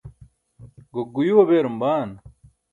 gokguyuu 0.93 1.47
beerum 1.47 1.77
baan? 1.81 2.09